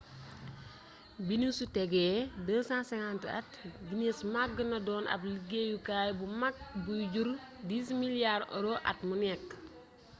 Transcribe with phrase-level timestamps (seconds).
[1.25, 2.15] bi ñu ci tegee
[2.47, 3.47] 250 at
[3.87, 7.29] guinness magg na doon ab liggéeyukaay bu mag buy jur
[7.67, 9.47] 10 miliyaari oro us$14,7 miliyaar at mu nekk